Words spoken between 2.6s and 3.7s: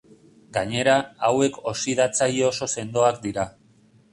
sendoak dira.